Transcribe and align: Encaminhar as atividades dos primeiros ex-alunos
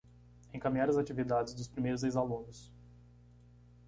Encaminhar 0.51 0.89
as 0.89 0.97
atividades 0.97 1.53
dos 1.53 1.67
primeiros 1.67 2.01
ex-alunos 2.03 2.73